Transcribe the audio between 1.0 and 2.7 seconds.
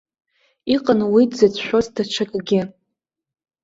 уи дзыцәшәоз даҽакгьы.